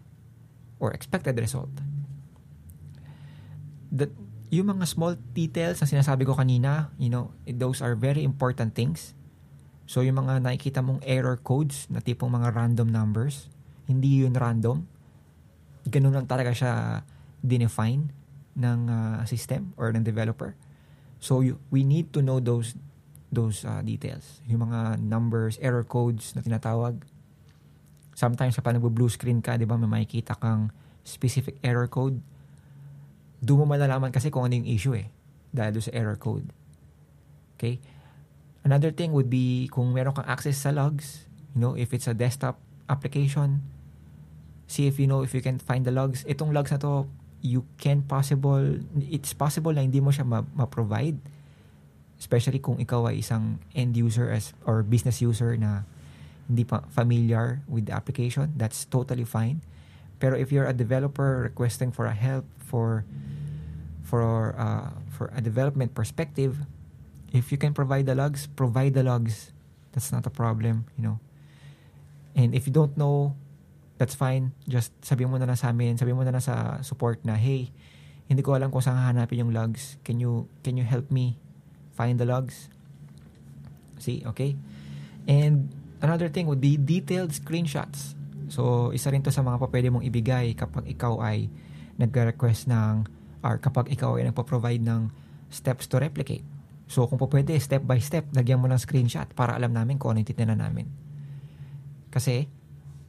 or 0.81 0.91
expected 0.91 1.39
result. 1.39 1.71
That 3.95 4.11
yung 4.51 4.75
mga 4.75 4.85
small 4.91 5.15
details 5.31 5.79
na 5.79 5.87
sinasabi 5.87 6.25
ko 6.27 6.35
kanina, 6.35 6.91
you 6.99 7.07
know, 7.07 7.31
those 7.45 7.79
are 7.79 7.95
very 7.95 8.27
important 8.27 8.75
things. 8.75 9.15
So 9.89 10.05
yung 10.05 10.21
mga 10.21 10.45
nakikita 10.45 10.85
mong 10.85 11.01
error 11.01 11.41
codes 11.41 11.89
na 11.89 11.97
tipong 11.97 12.29
mga 12.29 12.53
random 12.53 12.93
numbers, 12.93 13.49
hindi 13.89 14.21
yun 14.21 14.37
random. 14.37 14.85
Ganun 15.89 16.13
lang 16.13 16.29
talaga 16.29 16.53
siya 16.53 17.01
dinefine 17.41 18.13
ng 18.53 18.79
uh, 18.85 19.25
system 19.25 19.73
or 19.81 19.89
ng 19.89 20.05
developer. 20.05 20.53
So 21.17 21.41
you, 21.41 21.57
we 21.73 21.81
need 21.81 22.13
to 22.13 22.21
know 22.21 22.37
those 22.37 22.77
those 23.33 23.65
uh, 23.65 23.81
details. 23.81 24.45
Yung 24.45 24.69
mga 24.69 25.01
numbers, 25.01 25.57
error 25.57 25.81
codes 25.81 26.37
na 26.37 26.45
tinatawag. 26.45 27.01
Sometimes 28.13 28.61
kapag 28.61 28.77
nagbo-blue 28.77 29.09
screen 29.09 29.41
ka, 29.41 29.57
di 29.57 29.65
ba, 29.65 29.73
may 29.73 29.89
makikita 29.89 30.37
kang 30.37 30.69
specific 31.01 31.57
error 31.65 31.89
code. 31.89 32.21
Doon 33.41 33.65
mo 33.65 33.73
malalaman 33.73 34.13
kasi 34.13 34.29
kung 34.29 34.45
ano 34.45 34.53
yung 34.53 34.69
issue 34.69 34.93
eh. 34.93 35.09
Dahil 35.49 35.81
sa 35.81 35.93
error 35.97 36.17
code. 36.17 36.45
Okay? 37.57 37.81
Another 38.63 38.91
thing 38.91 39.15
would 39.15 39.29
be 39.31 39.71
kung 39.71 39.95
meron 39.95 40.13
kang 40.13 40.27
access 40.27 40.59
sa 40.59 40.69
logs, 40.69 41.25
you 41.55 41.61
know, 41.61 41.73
if 41.75 41.93
it's 41.95 42.07
a 42.07 42.13
desktop 42.13 42.59
application, 42.91 43.63
see 44.67 44.85
if 44.85 44.99
you 44.99 45.07
know 45.07 45.23
if 45.23 45.33
you 45.33 45.41
can 45.41 45.57
find 45.57 45.85
the 45.85 45.91
logs. 45.91 46.23
Itong 46.27 46.53
logs 46.53 46.71
na 46.71 46.77
to, 46.83 47.07
you 47.41 47.63
can 47.79 48.03
possible, 48.03 48.83
it's 48.99 49.31
possible 49.31 49.71
na 49.71 49.81
hindi 49.81 50.03
mo 50.03 50.11
siya 50.11 50.27
ma- 50.27 50.47
ma-provide. 50.53 51.17
Especially 52.19 52.59
kung 52.59 52.77
ikaw 52.77 53.07
ay 53.07 53.23
isang 53.23 53.63
end 53.71 53.95
user 53.95 54.27
as 54.27 54.51
or 54.67 54.83
business 54.83 55.23
user 55.23 55.55
na 55.55 55.87
hindi 56.51 56.67
pa 56.67 56.83
familiar 56.91 57.63
with 57.71 57.87
the 57.87 57.95
application, 57.95 58.51
that's 58.59 58.83
totally 58.91 59.23
fine. 59.23 59.63
Pero 60.19 60.35
if 60.35 60.51
you're 60.51 60.67
a 60.67 60.75
developer 60.75 61.47
requesting 61.47 61.95
for 61.95 62.11
a 62.11 62.13
help 62.17 62.43
for 62.59 63.07
for 64.03 64.51
uh, 64.59 64.91
for 65.15 65.31
a 65.31 65.39
development 65.39 65.95
perspective, 65.95 66.59
if 67.33 67.51
you 67.51 67.57
can 67.57 67.73
provide 67.73 68.05
the 68.05 68.15
logs, 68.15 68.47
provide 68.47 68.93
the 68.93 69.03
logs. 69.03 69.51
That's 69.91 70.11
not 70.11 70.25
a 70.25 70.33
problem, 70.33 70.85
you 70.97 71.03
know. 71.03 71.17
And 72.37 72.53
if 72.53 72.67
you 72.67 72.73
don't 72.73 72.95
know, 72.97 73.35
that's 73.97 74.15
fine. 74.15 74.53
Just 74.69 74.93
sabi 75.03 75.25
mo 75.25 75.37
na 75.37 75.45
lang 75.45 75.57
sa 75.57 75.69
amin, 75.69 75.97
sabi 75.97 76.13
mo 76.13 76.23
na 76.23 76.31
lang 76.31 76.41
sa 76.41 76.79
support 76.81 77.21
na, 77.25 77.35
hey, 77.35 77.69
hindi 78.29 78.45
ko 78.45 78.53
alam 78.53 78.69
kung 78.69 78.81
saan 78.81 78.97
hahanapin 78.97 79.41
yung 79.41 79.53
logs. 79.53 79.97
Can 80.05 80.21
you 80.21 80.45
can 80.61 80.77
you 80.77 80.85
help 80.85 81.09
me 81.09 81.35
find 81.97 82.21
the 82.21 82.25
logs? 82.29 82.69
See, 83.99 84.23
okay? 84.23 84.55
And 85.27 85.73
another 85.99 86.29
thing 86.29 86.47
would 86.47 86.63
be 86.63 86.79
detailed 86.79 87.35
screenshots. 87.35 88.15
So, 88.49 88.89
isa 88.95 89.13
rin 89.13 89.21
to 89.21 89.29
sa 89.29 89.45
mga 89.45 89.61
pa 89.61 89.67
pwede 89.69 89.93
mong 89.93 90.05
ibigay 90.07 90.57
kapag 90.57 90.89
ikaw 90.89 91.21
ay 91.21 91.51
nagre-request 92.01 92.71
ng 92.71 93.05
or 93.45 93.61
kapag 93.61 93.91
ikaw 93.93 94.17
ay 94.17 94.25
nagpo-provide 94.25 94.81
ng 94.81 95.11
steps 95.51 95.85
to 95.85 96.01
replicate. 96.01 96.45
So, 96.89 97.05
kung 97.05 97.21
po 97.21 97.29
pwede, 97.29 97.53
step 97.61 97.85
by 97.85 98.01
step, 98.01 98.25
lagyan 98.33 98.57
mo 98.57 98.65
ng 98.65 98.81
screenshot 98.81 99.29
para 99.37 99.53
alam 99.53 99.69
namin 99.69 100.01
kung 100.01 100.17
ano 100.17 100.25
yung 100.25 100.29
titnan 100.33 100.57
namin. 100.57 100.89
Kasi, 102.09 102.49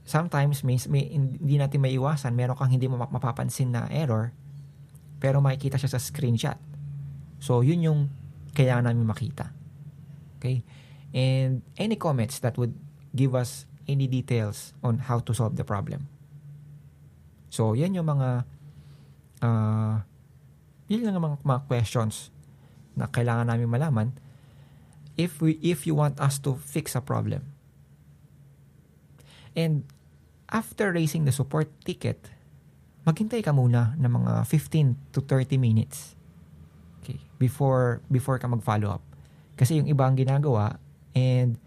sometimes 0.05 0.61
may, 0.61 0.77
may, 0.93 1.09
hindi 1.17 1.57
natin 1.57 1.81
maiwasan, 1.81 2.37
meron 2.37 2.61
kang 2.61 2.69
hindi 2.69 2.85
mo 2.93 3.01
mapapansin 3.01 3.73
na 3.73 3.89
error, 3.89 4.37
pero 5.17 5.41
makikita 5.41 5.81
siya 5.81 5.97
sa 5.97 6.01
screenshot. 6.01 6.61
So, 7.41 7.65
yun 7.65 7.81
yung 7.81 8.01
kailangan 8.53 8.93
namin 8.93 9.09
makita. 9.09 9.49
Okay? 10.37 10.61
And 11.17 11.65
any 11.81 11.97
comments 11.97 12.37
that 12.45 12.61
would 12.61 12.77
give 13.17 13.33
us 13.33 13.65
any 13.89 14.05
details 14.05 14.77
on 14.85 15.09
how 15.09 15.25
to 15.25 15.33
solve 15.33 15.57
the 15.57 15.65
problem. 15.65 16.05
So, 17.49 17.73
yan 17.73 17.97
yung 17.97 18.13
mga 18.13 18.45
uh, 19.41 20.05
yun 20.87 21.01
lang 21.07 21.17
mga, 21.17 21.41
mga 21.43 21.61
questions 21.65 22.29
na 23.01 23.09
kailangan 23.09 23.49
namin 23.49 23.69
malaman 23.73 24.09
if 25.17 25.41
we 25.41 25.57
if 25.65 25.89
you 25.89 25.97
want 25.97 26.21
us 26.21 26.37
to 26.41 26.57
fix 26.61 26.93
a 26.93 27.03
problem. 27.03 27.45
And 29.57 29.89
after 30.53 30.93
raising 30.93 31.25
the 31.25 31.35
support 31.35 31.69
ticket, 31.83 32.31
maghintay 33.09 33.43
ka 33.43 33.51
muna 33.51 33.97
ng 33.97 34.13
mga 34.21 34.47
15 34.47 35.17
to 35.17 35.21
30 35.25 35.57
minutes. 35.57 36.15
Okay, 37.01 37.19
before 37.41 38.05
before 38.13 38.37
ka 38.37 38.47
mag-follow 38.47 39.01
up. 39.01 39.05
Kasi 39.57 39.81
yung 39.81 39.89
iba 39.89 40.05
ang 40.05 40.17
ginagawa 40.17 40.81
and 41.17 41.61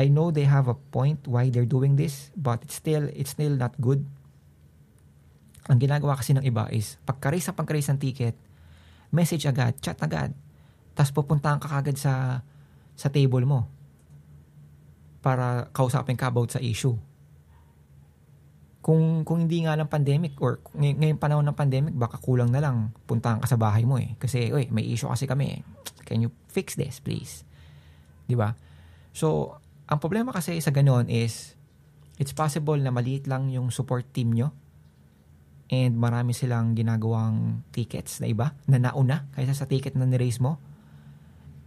I 0.00 0.08
know 0.08 0.32
they 0.32 0.48
have 0.48 0.66
a 0.66 0.74
point 0.74 1.28
why 1.28 1.52
they're 1.52 1.68
doing 1.68 1.94
this, 1.94 2.32
but 2.34 2.64
it's 2.64 2.74
still 2.74 3.06
it's 3.12 3.36
still 3.36 3.54
not 3.54 3.76
good. 3.78 4.02
Ang 5.70 5.78
ginagawa 5.78 6.18
kasi 6.18 6.34
ng 6.34 6.42
iba 6.42 6.66
is 6.74 6.98
pagka-raise 7.06 7.46
sa 7.46 7.54
pagka-raise 7.54 7.86
ng 7.94 8.00
ticket, 8.02 8.34
message 9.12 9.44
agad, 9.44 9.76
chat 9.78 10.00
agad. 10.00 10.32
Tapos 10.96 11.12
pupuntahan 11.12 11.60
ka 11.60 11.68
kagad 11.68 12.00
sa 12.00 12.40
sa 12.96 13.08
table 13.12 13.44
mo 13.44 13.68
para 15.22 15.70
kausapin 15.70 16.18
ka 16.18 16.32
about 16.32 16.50
sa 16.50 16.58
issue. 16.58 16.96
Kung 18.82 19.22
kung 19.22 19.46
hindi 19.46 19.62
nga 19.62 19.78
lang 19.78 19.86
pandemic 19.86 20.34
or 20.42 20.58
ngay- 20.74 20.98
ngayong 20.98 21.20
panahon 21.22 21.46
ng 21.46 21.54
pandemic, 21.54 21.94
baka 21.94 22.18
kulang 22.18 22.50
na 22.50 22.58
lang 22.58 22.90
puntahan 23.06 23.38
ka 23.38 23.46
sa 23.46 23.54
bahay 23.54 23.86
mo 23.86 24.00
eh. 24.00 24.18
Kasi, 24.18 24.50
oy, 24.50 24.66
may 24.74 24.82
issue 24.90 25.06
kasi 25.06 25.30
kami. 25.30 25.62
Can 26.02 26.18
you 26.26 26.34
fix 26.50 26.74
this, 26.74 26.98
please? 26.98 27.46
'Di 28.26 28.34
ba? 28.34 28.58
So, 29.14 29.60
ang 29.86 30.02
problema 30.02 30.34
kasi 30.34 30.58
sa 30.58 30.74
ganoon 30.74 31.06
is, 31.06 31.54
it's 32.18 32.34
possible 32.34 32.80
na 32.80 32.90
maliit 32.90 33.30
lang 33.30 33.52
yung 33.52 33.70
support 33.70 34.08
team 34.10 34.34
nyo 34.34 34.50
and 35.72 35.96
marami 35.96 36.36
silang 36.36 36.76
ginagawang 36.76 37.64
tickets 37.72 38.20
na 38.20 38.28
iba 38.28 38.52
na 38.68 38.76
nauna 38.76 39.24
kaysa 39.32 39.56
sa 39.56 39.64
ticket 39.64 39.96
na 39.96 40.04
ni-raise 40.04 40.36
mo 40.36 40.60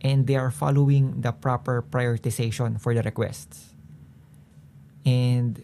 and 0.06 0.30
they 0.30 0.38
are 0.38 0.54
following 0.54 1.26
the 1.26 1.34
proper 1.34 1.82
prioritization 1.82 2.78
for 2.78 2.94
the 2.94 3.02
requests. 3.02 3.74
And 5.02 5.58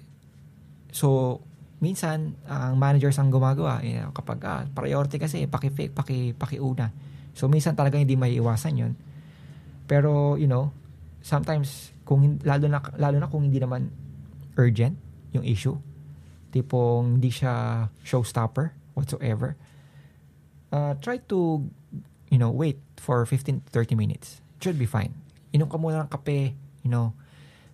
so, 0.89 1.39
minsan, 1.77 2.33
ang 2.49 2.81
managers 2.81 3.21
ang 3.21 3.29
gumagawa 3.29 3.85
eh, 3.85 4.01
kapag 4.09 4.41
ah, 4.41 4.65
priority 4.73 5.21
kasi, 5.21 5.45
paki-fake, 5.45 5.93
paki, 5.93 6.33
paki-una. 6.33 6.89
So, 7.37 7.45
minsan 7.45 7.77
talaga 7.77 8.01
hindi 8.01 8.17
may 8.17 8.33
iwasan 8.41 8.73
yun. 8.81 8.93
Pero, 9.85 10.41
you 10.41 10.49
know, 10.49 10.73
sometimes 11.21 11.93
kung 12.01 12.41
lalo 12.41 12.65
na 12.65 12.81
lalo 12.97 13.21
na 13.21 13.29
kung 13.29 13.45
hindi 13.45 13.61
naman 13.61 13.93
urgent 14.57 14.97
yung 15.37 15.45
issue 15.45 15.77
tipong 16.51 17.17
hindi 17.17 17.31
siya 17.31 17.87
showstopper 18.03 18.75
whatsoever. 18.93 19.55
Uh, 20.71 20.95
try 20.99 21.19
to 21.31 21.67
you 22.31 22.39
know 22.39 22.51
wait 22.51 22.79
for 22.99 23.25
15 23.25 23.63
to 23.65 23.69
30 23.71 23.95
minutes. 23.95 24.39
It 24.59 24.63
should 24.63 24.79
be 24.79 24.87
fine. 24.87 25.15
Inom 25.51 25.71
ka 25.71 25.79
muna 25.79 26.07
ng 26.07 26.11
kape 26.11 26.55
you 26.83 26.91
know. 26.91 27.15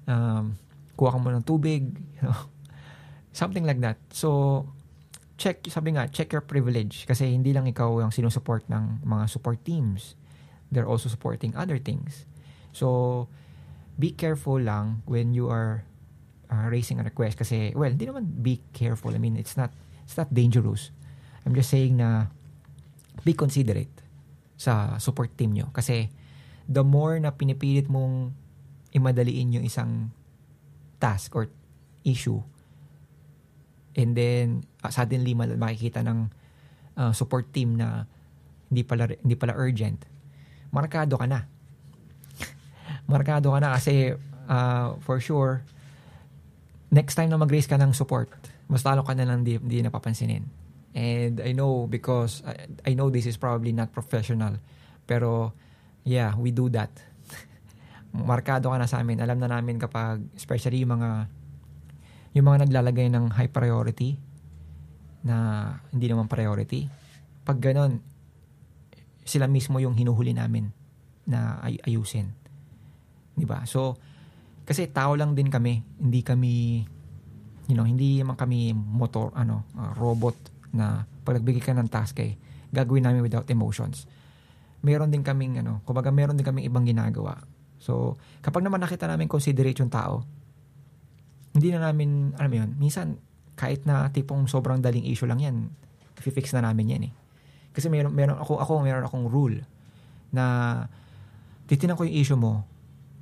Um, 0.08 0.56
kuha 0.96 1.14
ka 1.14 1.20
muna 1.20 1.42
ng 1.42 1.48
tubig 1.48 1.90
you 2.18 2.22
know. 2.24 2.38
Something 3.38 3.66
like 3.66 3.82
that. 3.82 3.98
So 4.10 4.66
check 5.38 5.62
sabi 5.70 5.94
nga 5.94 6.10
check 6.10 6.34
your 6.34 6.46
privilege. 6.46 7.06
Kasi 7.06 7.34
hindi 7.34 7.54
lang 7.54 7.70
ikaw 7.70 8.02
ang 8.02 8.14
sinusupport 8.14 8.66
ng 8.70 9.06
mga 9.06 9.26
support 9.30 9.62
teams. 9.62 10.18
They're 10.72 10.90
also 10.90 11.08
supporting 11.08 11.56
other 11.56 11.80
things. 11.80 12.28
So, 12.76 13.28
be 13.98 14.12
careful 14.12 14.60
lang 14.60 15.02
when 15.08 15.34
you 15.34 15.48
are 15.50 15.88
uh, 16.52 16.66
raising 16.72 17.00
a 17.00 17.04
request 17.04 17.38
kasi, 17.38 17.72
well, 17.76 17.92
hindi 17.92 18.08
naman 18.08 18.28
be 18.42 18.62
careful. 18.72 19.12
I 19.14 19.20
mean, 19.20 19.36
it's 19.36 19.56
not, 19.56 19.72
it's 20.04 20.16
not 20.16 20.32
dangerous. 20.34 20.92
I'm 21.46 21.56
just 21.56 21.72
saying 21.72 21.98
na 21.98 22.28
be 23.24 23.34
considerate 23.34 23.92
sa 24.58 24.98
support 24.98 25.36
team 25.36 25.54
nyo. 25.54 25.72
Kasi, 25.72 26.12
the 26.68 26.84
more 26.84 27.16
na 27.20 27.32
pinipilit 27.32 27.88
mong 27.88 28.36
imadaliin 28.92 29.56
yung 29.60 29.66
isang 29.66 30.12
task 31.00 31.32
or 31.36 31.48
issue, 32.04 32.44
and 33.96 34.14
then 34.14 34.68
uh, 34.84 34.92
suddenly 34.92 35.34
makikita 35.34 36.04
ng 36.04 36.30
uh, 37.00 37.12
support 37.16 37.50
team 37.56 37.80
na 37.80 38.06
hindi 38.68 38.84
pala 38.84 39.08
hindi 39.08 39.36
pala 39.40 39.56
urgent, 39.56 40.04
markado 40.76 41.16
ka 41.16 41.26
na 41.26 41.48
markado 43.12 43.56
ka 43.56 43.60
na 43.64 43.76
kasi 43.80 44.14
uh, 44.52 45.00
for 45.04 45.24
sure, 45.24 45.64
next 46.92 47.16
time 47.16 47.30
na 47.32 47.40
mag-raise 47.40 47.68
ka 47.68 47.76
ng 47.76 47.92
support, 47.92 48.32
mas 48.72 48.84
lalo 48.84 49.04
ka 49.04 49.16
na 49.16 49.28
lang 49.28 49.44
di, 49.44 49.60
di 49.60 49.84
napapansinin. 49.84 50.44
And 50.98 51.44
I 51.44 51.54
know 51.54 51.86
because, 51.86 52.42
I, 52.48 52.92
I 52.92 52.98
know 52.98 53.12
this 53.12 53.30
is 53.30 53.38
probably 53.38 53.72
not 53.76 53.94
professional, 53.94 54.58
pero 55.06 55.54
yeah, 56.08 56.34
we 56.36 56.50
do 56.50 56.72
that. 56.74 56.90
markado 58.14 58.72
ka 58.72 58.78
na 58.80 58.88
sa 58.90 59.04
amin. 59.04 59.20
Alam 59.22 59.38
na 59.38 59.52
namin 59.52 59.78
kapag, 59.78 60.24
especially 60.34 60.82
yung 60.82 60.98
mga, 60.98 61.30
yung 62.34 62.46
mga 62.48 62.66
naglalagay 62.66 63.12
ng 63.14 63.36
high 63.36 63.52
priority, 63.52 64.18
na 65.28 65.36
hindi 65.92 66.08
naman 66.08 66.32
priority, 66.32 66.88
pag 67.44 67.60
ganon, 67.60 68.00
sila 69.28 69.44
mismo 69.52 69.76
yung 69.84 69.92
hinuhuli 69.92 70.32
namin 70.32 70.72
na 71.28 71.60
ay- 71.60 71.84
ayusin. 71.84 72.32
'Di 73.36 73.44
ba? 73.44 73.68
So 73.68 74.00
kasi 74.68 74.92
tao 74.92 75.16
lang 75.16 75.32
din 75.32 75.48
kami, 75.48 75.80
hindi 76.04 76.20
kami 76.22 76.84
you 77.68 77.76
know, 77.76 77.84
hindi 77.84 78.24
man 78.24 78.40
kami 78.40 78.72
motor 78.72 79.32
ano, 79.36 79.68
uh, 79.76 79.92
robot 80.00 80.36
na 80.72 81.04
pag 81.24 81.40
nagbigay 81.40 81.64
ka 81.64 81.76
ng 81.76 81.92
task 81.92 82.20
eh, 82.24 82.40
gagawin 82.72 83.04
namin 83.04 83.24
without 83.24 83.48
emotions. 83.52 84.08
Meron 84.84 85.12
din 85.12 85.24
kaming 85.24 85.60
ano, 85.60 85.84
kumbaga 85.84 86.12
meron 86.12 86.40
din 86.40 86.48
kaming 86.48 86.68
ibang 86.68 86.88
ginagawa. 86.88 87.40
So, 87.78 88.16
kapag 88.40 88.64
naman 88.64 88.80
nakita 88.80 89.06
namin 89.06 89.28
considerate 89.28 89.80
yung 89.84 89.92
tao, 89.92 90.24
hindi 91.52 91.76
na 91.76 91.92
namin, 91.92 92.36
alam 92.40 92.50
mo 92.50 92.58
yun, 92.64 92.72
minsan, 92.80 93.20
kahit 93.58 93.84
na 93.90 94.08
tipong 94.14 94.46
sobrang 94.46 94.80
daling 94.80 95.04
issue 95.10 95.26
lang 95.26 95.42
yan, 95.42 95.56
fix 96.18 96.54
na 96.54 96.62
namin 96.62 96.94
yan 96.94 97.04
eh. 97.10 97.14
Kasi 97.74 97.90
meron, 97.90 98.14
meron 98.14 98.38
ako, 98.38 98.62
ako, 98.62 98.72
meron 98.86 99.06
akong 99.06 99.26
rule 99.30 99.62
na 100.30 100.86
titinan 101.66 101.98
ko 101.98 102.06
yung 102.06 102.18
issue 102.18 102.40
mo 102.40 102.66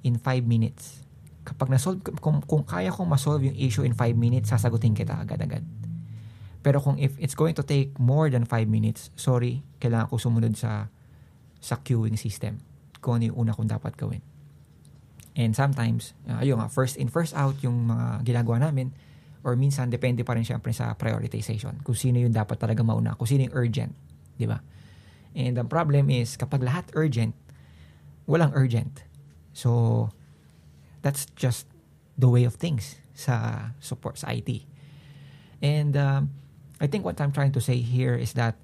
in 0.03 0.19
5 0.19 0.43
minutes. 0.43 1.04
Kapag 1.45 1.69
na-solve, 1.69 2.01
kung, 2.17 2.41
kung 2.43 2.65
kaya 2.65 2.89
kong 2.89 3.05
ma-solve 3.05 3.45
yung 3.45 3.57
issue 3.57 3.85
in 3.85 3.93
5 3.93 4.17
minutes, 4.17 4.49
sasagutin 4.49 4.97
kita 4.97 5.13
agad-agad. 5.13 5.61
Pero 6.65 6.81
kung 6.81 6.97
if 6.97 7.13
it's 7.21 7.37
going 7.37 7.53
to 7.53 7.61
take 7.61 7.93
more 8.01 8.25
than 8.33 8.41
5 8.41 8.65
minutes, 8.65 9.13
sorry, 9.13 9.61
kailangan 9.77 10.09
ko 10.09 10.17
sumunod 10.17 10.57
sa 10.57 10.89
sa 11.61 11.77
queuing 11.77 12.17
system. 12.17 12.57
Kung 12.97 13.21
ano 13.21 13.29
yung 13.29 13.37
una 13.45 13.53
kong 13.53 13.69
dapat 13.69 13.93
gawin. 13.93 14.25
And 15.37 15.53
sometimes, 15.53 16.17
uh, 16.25 16.41
ayun 16.41 16.57
nga, 16.57 16.71
first 16.73 16.97
in, 16.97 17.11
first 17.11 17.37
out 17.37 17.59
yung 17.61 17.93
mga 17.93 18.25
ginagawa 18.25 18.65
namin. 18.65 18.89
Or 19.45 19.53
minsan, 19.53 19.93
depende 19.93 20.25
pa 20.25 20.33
rin 20.33 20.41
syempre 20.41 20.73
sa 20.73 20.97
prioritization. 20.97 21.85
Kung 21.85 21.93
sino 21.93 22.17
yung 22.17 22.33
dapat 22.33 22.57
talaga 22.57 22.81
mauna. 22.81 23.13
Kung 23.13 23.29
sino 23.29 23.45
yung 23.45 23.53
urgent. 23.53 23.93
Di 24.33 24.49
ba? 24.49 24.57
And 25.37 25.53
the 25.53 25.67
problem 25.67 26.09
is, 26.09 26.33
kapag 26.33 26.65
lahat 26.65 26.89
urgent, 26.97 27.37
walang 28.25 28.55
urgent. 28.57 29.05
So, 29.53 30.09
that's 31.05 31.29
just 31.37 31.69
the 32.17 32.25
way 32.25 32.49
of 32.49 32.57
things 32.57 32.97
sa 33.13 33.69
support 33.77 34.17
sa 34.17 34.33
IT. 34.33 34.65
And 35.61 35.93
um, 35.93 36.33
I 36.81 36.89
think 36.89 37.05
what 37.05 37.21
I'm 37.21 37.29
trying 37.29 37.53
to 37.53 37.61
say 37.61 37.77
here 37.77 38.17
is 38.17 38.33
that 38.33 38.57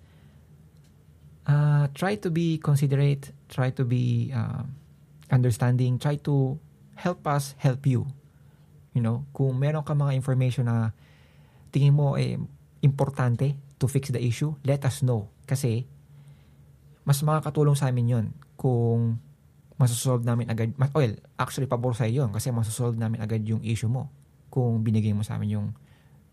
uh, 1.45 1.85
try 1.93 2.17
to 2.17 2.33
be 2.33 2.57
considerate, 2.57 3.29
try 3.45 3.69
to 3.77 3.85
be 3.85 4.33
uh, 4.33 4.65
understanding, 5.29 6.01
try 6.01 6.17
to 6.25 6.57
help 6.97 7.29
us 7.29 7.53
help 7.61 7.85
you. 7.85 8.09
You 8.97 9.05
know, 9.05 9.29
kung 9.37 9.61
meron 9.61 9.85
ka 9.85 9.93
mga 9.93 10.17
information 10.17 10.65
na 10.65 10.97
tingin 11.69 11.93
mo 11.93 12.17
eh, 12.17 12.41
importante 12.81 13.53
to 13.77 13.85
fix 13.85 14.09
the 14.09 14.19
issue, 14.19 14.57
let 14.65 14.81
us 14.83 15.05
know. 15.05 15.29
Kasi, 15.45 15.85
mas 17.05 17.21
makakatulong 17.21 17.77
sa 17.77 17.87
amin 17.93 18.11
yon 18.17 18.25
kung 18.57 19.21
masosolve 19.79 20.23
namin 20.23 20.51
agad, 20.51 20.73
well, 20.93 21.13
actually, 21.39 21.67
pabor 21.67 21.95
sa 21.95 22.07
yun 22.07 22.31
kasi 22.31 22.51
masosolve 22.51 22.95
namin 22.95 23.21
agad 23.23 23.41
yung 23.47 23.63
issue 23.63 23.89
mo 23.89 24.11
kung 24.51 24.83
binigay 24.83 25.15
mo 25.15 25.23
sa 25.23 25.39
amin 25.39 25.59
yung 25.59 25.67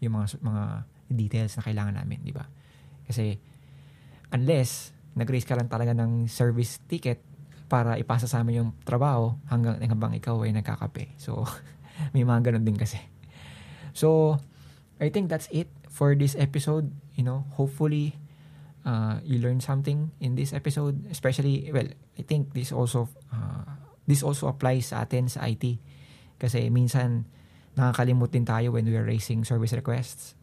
yung 0.02 0.14
mga 0.14 0.42
mga 0.42 0.62
details 1.10 1.52
na 1.58 1.62
kailangan 1.64 1.94
namin, 1.98 2.22
di 2.22 2.34
ba? 2.34 2.44
Kasi 3.06 3.38
unless 4.34 4.92
nag-raise 5.18 5.48
ka 5.48 5.58
lang 5.58 5.66
talaga 5.66 5.96
ng 5.96 6.30
service 6.30 6.78
ticket 6.86 7.18
para 7.68 8.00
ipasa 8.00 8.24
sa 8.24 8.40
amin 8.40 8.64
yung 8.64 8.70
trabaho 8.86 9.36
hanggang 9.50 9.76
habang 9.84 10.12
ikaw 10.16 10.40
ay 10.46 10.54
nagkakape. 10.54 11.12
So, 11.20 11.44
may 12.14 12.24
mga 12.24 12.52
ganun 12.52 12.64
din 12.64 12.78
kasi. 12.78 12.96
So, 13.92 14.38
I 15.02 15.10
think 15.10 15.28
that's 15.28 15.50
it 15.50 15.68
for 15.90 16.14
this 16.14 16.38
episode. 16.38 16.90
You 17.18 17.26
know, 17.26 17.44
hopefully, 17.58 18.16
uh, 18.86 19.20
you 19.26 19.42
learn 19.42 19.60
something 19.60 20.14
in 20.22 20.38
this 20.38 20.54
episode. 20.54 21.02
Especially, 21.12 21.68
well, 21.74 21.90
I 22.18 22.22
think 22.26 22.52
this 22.52 22.74
also, 22.74 23.06
uh, 23.30 23.78
this 24.04 24.26
also 24.26 24.50
applies 24.50 24.90
sa 24.90 25.06
atin 25.06 25.30
sa 25.30 25.46
IT. 25.46 25.78
Kasi 26.36 26.66
minsan, 26.68 27.24
nakakalimut 27.78 28.34
din 28.34 28.42
tayo 28.42 28.74
when 28.74 28.84
we 28.84 28.98
are 28.98 29.06
raising 29.06 29.46
service 29.46 29.70
requests. 29.70 30.34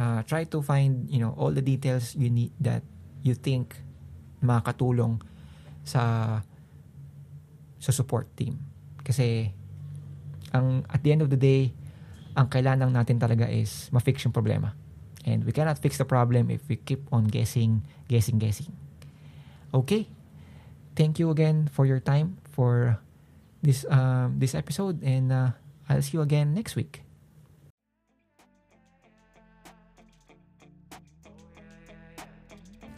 Uh, 0.00 0.24
try 0.24 0.48
to 0.48 0.64
find, 0.64 1.04
you 1.12 1.20
know, 1.20 1.36
all 1.36 1.52
the 1.52 1.60
details 1.60 2.16
you 2.16 2.32
need 2.32 2.50
that 2.56 2.80
you 3.20 3.36
think 3.36 3.76
makakatulong 4.40 5.20
sa 5.84 6.40
sa 7.76 7.90
support 7.92 8.24
team. 8.34 8.56
Kasi 9.04 9.52
ang 10.56 10.80
at 10.88 11.04
the 11.04 11.12
end 11.12 11.20
of 11.20 11.28
the 11.28 11.36
day, 11.36 11.76
ang 12.32 12.48
kailangan 12.48 12.88
natin 12.88 13.20
talaga 13.20 13.44
is 13.52 13.92
ma-fix 13.92 14.24
yung 14.24 14.32
problema. 14.32 14.72
And 15.28 15.44
we 15.44 15.52
cannot 15.52 15.78
fix 15.78 16.00
the 16.00 16.08
problem 16.08 16.50
if 16.50 16.64
we 16.66 16.80
keep 16.80 17.06
on 17.12 17.28
guessing, 17.28 17.84
guessing, 18.08 18.40
guessing. 18.40 18.72
Okay. 19.70 20.08
Thank 20.94 21.18
you 21.18 21.30
again 21.30 21.68
for 21.72 21.86
your 21.86 22.00
time 22.00 22.36
for 22.52 23.00
this 23.62 23.86
um, 23.88 24.36
this 24.36 24.54
episode 24.54 25.00
and 25.00 25.32
uh, 25.32 25.56
I'll 25.88 26.02
see 26.02 26.18
you 26.18 26.22
again 26.22 26.52
next 26.52 26.76
week. 26.76 27.02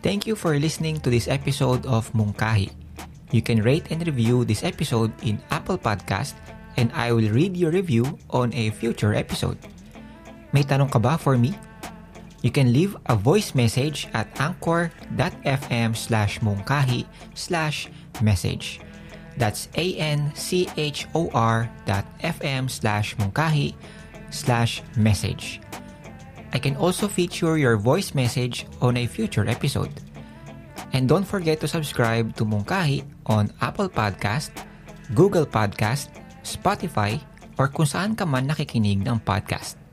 Thank 0.04 0.26
you 0.28 0.36
for 0.36 0.52
listening 0.60 1.00
to 1.00 1.08
this 1.08 1.32
episode 1.32 1.86
of 1.88 2.12
Mungkahi. 2.12 2.68
You 3.32 3.40
can 3.40 3.64
rate 3.64 3.88
and 3.88 4.04
review 4.04 4.44
this 4.44 4.60
episode 4.60 5.08
in 5.24 5.40
Apple 5.48 5.80
Podcast 5.80 6.36
and 6.76 6.92
I 6.92 7.08
will 7.12 7.30
read 7.32 7.56
your 7.56 7.72
review 7.72 8.18
on 8.28 8.52
a 8.52 8.68
future 8.76 9.14
episode. 9.16 9.56
May 10.52 10.62
tanong 10.62 10.92
ka 10.92 11.00
ba 11.00 11.16
for 11.16 11.40
me? 11.40 11.56
You 12.44 12.52
can 12.52 12.76
leave 12.76 12.92
a 13.08 13.16
voice 13.16 13.56
message 13.56 14.04
at 14.12 14.28
anchor.fm 14.36 15.96
slash 15.96 16.44
mungkahi 16.44 17.08
slash 17.32 17.88
message. 18.20 18.84
That's 19.40 19.72
A-N-C-H-O-R 19.80 21.56
dot 21.88 22.04
F-M 22.20 22.68
slash 22.68 23.16
mungkahi 23.16 23.72
slash 24.28 24.84
message. 24.92 25.64
I 26.52 26.60
can 26.60 26.76
also 26.76 27.08
feature 27.08 27.56
your 27.56 27.80
voice 27.80 28.12
message 28.12 28.68
on 28.84 29.00
a 29.00 29.08
future 29.08 29.48
episode. 29.48 29.90
And 30.92 31.08
don't 31.08 31.24
forget 31.24 31.58
to 31.64 31.66
subscribe 31.66 32.36
to 32.36 32.44
Mungkahi 32.44 33.08
on 33.26 33.50
Apple 33.64 33.88
Podcast, 33.88 34.52
Google 35.16 35.48
Podcast, 35.48 36.12
Spotify, 36.44 37.18
or 37.58 37.72
kung 37.72 37.88
saan 37.88 38.14
ka 38.14 38.28
man 38.28 38.46
nakikinig 38.52 39.02
ng 39.02 39.18
podcast. 39.24 39.83